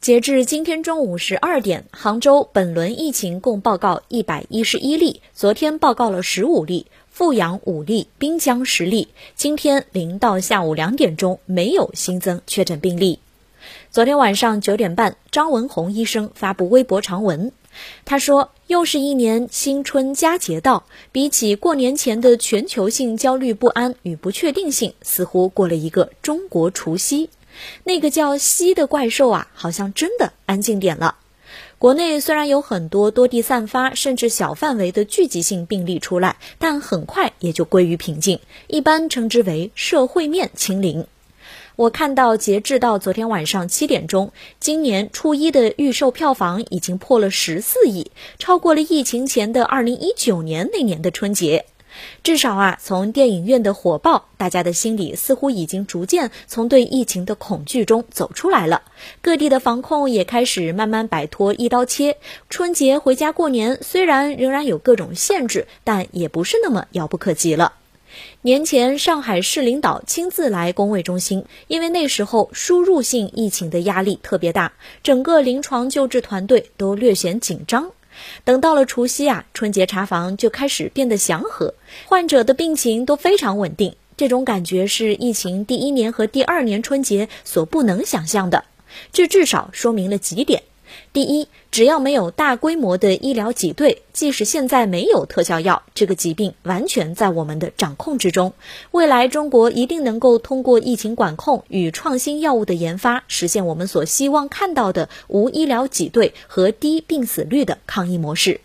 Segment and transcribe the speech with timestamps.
[0.00, 9.08] 截至今天中午十二点，杭州本轮疫情共报告一百一十一例，昨天报告了十五例，阜阳五例，滨江十例。
[9.34, 13.18] 今天零到下午两点钟没有新增确诊病例。
[13.90, 17.50] 昨天晚上九点半，张文宏医生发布微博长文，
[18.04, 27.28] 他说：“又是一年新春佳节到，比起过年前的全球性焦虑不安与不确定性，似乎过了一个中国除夕。”
[27.84, 31.16] 那个叫“西”的怪兽啊，好像真的安静点了。
[31.78, 41.06] 国内虽然有很多多地散发甚至小范围的聚集性病例出来，但很快也就归于平静，一般称之为社会面清零。
[41.76, 51.66] 我看到，截至到昨天晚上七点钟，今年初一的预售票房已经破了十四亿，超过了疫情前的二零一九年那年的春节。
[52.22, 58.82] 至少啊，从电影院的火爆，大家的心里似乎已经逐渐从对疫情的恐惧中走出来了。
[59.20, 62.16] 各地的防控也开始慢慢摆脱一刀切。
[62.50, 67.74] 春节回家过年，虽然仍然有各种限制，但也不是那么遥不可及了。
[68.40, 77.90] 年前，上海市领导亲自来工卫中心，因为那时候输入性疫情的压力特别大，整个临床救治团队都略显紧张。
[78.44, 81.74] 等到了除夕啊，春节查房就开始变得祥和，
[82.06, 83.94] 患者的病情都非常稳定。
[84.16, 88.64] 这种感觉是疫情第一年和第二年春节所不能想象的。
[89.12, 90.62] 这至少说明了几点。
[91.12, 98.52] 第一，只要没有大规模的医疗挤兑，即使现在没有特效药，这个疾病完全在我们的掌控之中。
[98.90, 108.60] 未来中国一定能够通过疫情管控与创新药物的研发，实现我们所希望看到的无医疗挤兑和低病死率的抗疫模式。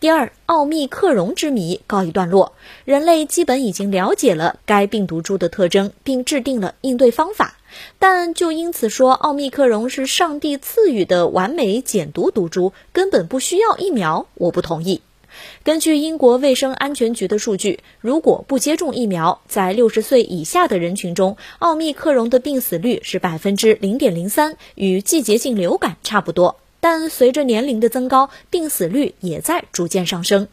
[0.00, 2.52] 第二，奥密克戎之谜告一段落，
[2.84, 7.56] 人类基本已经了解了该病毒株的特征，并制定了应对方法。
[7.98, 15.02] 但就因此说奥密克戎是上帝赐予的完美减毒毒株，根本不需要疫苗，我不同意。
[15.62, 26.56] 根据英国卫生安全局的数据，如果不接种疫苗，在六十岁以下的人群中，奥密克戎的病死率是百分之零点零三，与季节性流感差不多。
[26.80, 30.48] 但随着年龄的增高，病死率也在逐渐上升。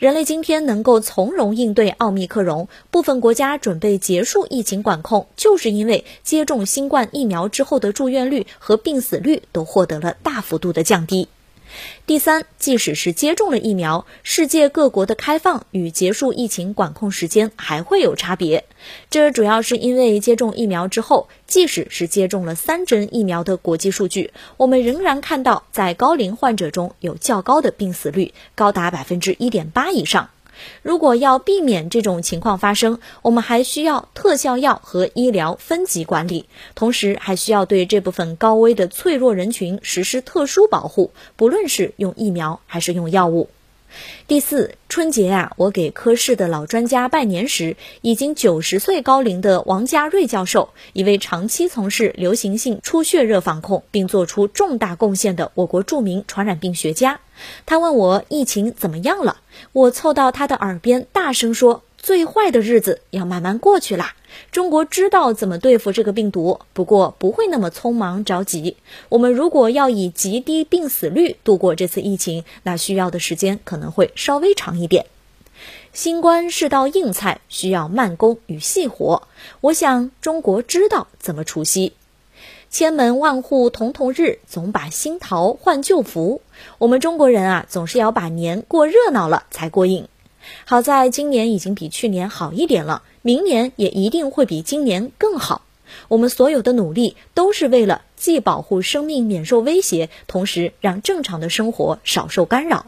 [0.00, 11.28] 人类今天能够从容应对奥密克戎，部分国家准备结束疫情管控，就是因为接种新冠疫苗之后的住院率和病死率都获得了大幅度的降低。
[12.06, 18.64] 第三，即使是接种了疫苗，世界各国的开放与结束疫情管控时间还会有差别。
[19.10, 30.30] 这主要是因为接种疫苗之后，即使是接种了三针疫苗的国际数据，我们仍然看到在高龄患者中有较高的病死率，高达百分之一点八以上。
[30.82, 43.48] 如果要避免这种情况发生，我们还需要特效药和医疗分级管理，同时还需要对这部分高危的脆弱人群实施特殊保护，不论是用疫苗还是用药物。
[44.26, 57.20] 第四，春节啊，我给科室的老专家拜年时，已经九十岁高龄的王家瑞教授，一位长期从事流行性出血热防控并做出重大贡献的我国著名传染病学家。
[57.66, 59.38] 他问我疫情怎么样了，
[59.72, 61.82] 我凑到他的耳边大声说。
[62.00, 64.14] 最坏的日子要慢慢过去啦。
[64.52, 68.76] 中国知道怎么对付这个病毒，不过不会那么匆忙着急。
[69.10, 75.06] 我们如果要以极低病死率度过这次疫情，那需要的时间可能会稍微长一点。
[75.92, 79.28] 新冠是道硬菜，需要慢工与细活。
[79.60, 81.92] 我想中国知道怎么除夕。
[82.70, 86.40] 千门万户曈曈日，总把新桃换旧符。
[86.78, 90.06] 我们中国人啊，总是要把年过热闹了才过瘾。
[90.64, 95.62] 好在今年已经比去年好一点了，明年也一定会比今年更好。
[96.08, 102.86] 我们所有的努力都是为了既保护生命免受威胁，同时让正常的生活少受干扰。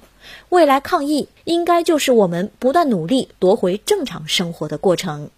[0.48, 5.30] 未来抗疫应该就是我们不断努力夺回正常生活的过程。